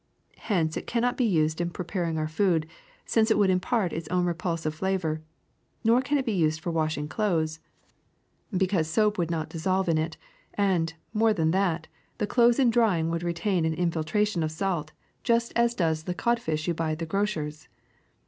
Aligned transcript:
Hence 0.49 0.77
it 0.77 0.87
cannot 0.87 1.15
be 1.15 1.25
used 1.25 1.61
in 1.61 1.69
prepar 1.69 2.09
ing 2.09 2.17
our 2.17 2.27
food, 2.27 2.65
since 3.05 3.29
it 3.29 3.37
would 3.37 3.51
impart 3.51 3.93
its 3.93 4.07
own 4.07 4.25
repulsive 4.25 4.73
flavor; 4.73 5.21
nor 5.83 6.01
can 6.01 6.17
it 6.17 6.25
be 6.25 6.31
used 6.31 6.59
for 6.59 6.71
washing 6.71 7.07
clothes, 7.07 7.59
be 8.49 8.65
SALT 8.65 8.69
205 8.71 8.79
cause 8.79 8.89
soap 8.89 9.17
will 9.19 9.27
not 9.29 9.49
dissolve 9.51 9.87
in 9.87 9.99
it 9.99 10.17
and, 10.55 10.95
more 11.13 11.33
than 11.33 11.51
that, 11.51 11.85
the 12.17 12.25
clothes 12.25 12.57
in 12.57 12.71
drying 12.71 13.11
would 13.11 13.21
retain 13.21 13.63
an 13.63 13.75
infiltration 13.75 14.41
of 14.41 14.51
salt 14.51 14.91
just 15.23 15.53
as 15.55 15.75
does 15.75 16.01
the 16.05 16.15
codfish 16.15 16.67
you 16.67 16.73
buy 16.73 16.93
at 16.93 16.97
the 16.97 17.05
grocer's. 17.05 17.67